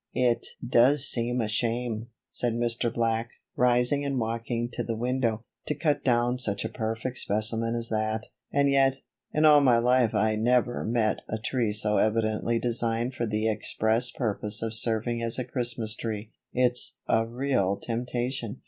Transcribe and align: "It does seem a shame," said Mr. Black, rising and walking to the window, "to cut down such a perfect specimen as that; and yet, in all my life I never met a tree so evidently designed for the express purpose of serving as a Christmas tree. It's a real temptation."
"It 0.17 0.47
does 0.67 1.05
seem 1.07 1.41
a 1.41 1.47
shame," 1.47 2.07
said 2.27 2.53
Mr. 2.55 2.91
Black, 2.91 3.29
rising 3.55 4.03
and 4.03 4.17
walking 4.19 4.67
to 4.71 4.83
the 4.83 4.95
window, 4.95 5.43
"to 5.67 5.75
cut 5.75 6.03
down 6.03 6.39
such 6.39 6.65
a 6.65 6.69
perfect 6.69 7.19
specimen 7.19 7.75
as 7.75 7.89
that; 7.89 8.23
and 8.51 8.67
yet, 8.67 8.95
in 9.31 9.45
all 9.45 9.61
my 9.61 9.77
life 9.77 10.15
I 10.15 10.35
never 10.37 10.83
met 10.83 11.19
a 11.29 11.37
tree 11.37 11.71
so 11.71 11.97
evidently 11.97 12.57
designed 12.57 13.13
for 13.13 13.27
the 13.27 13.47
express 13.47 14.09
purpose 14.09 14.63
of 14.63 14.73
serving 14.73 15.21
as 15.21 15.37
a 15.37 15.45
Christmas 15.45 15.93
tree. 15.93 16.31
It's 16.51 16.95
a 17.07 17.27
real 17.27 17.77
temptation." 17.77 18.57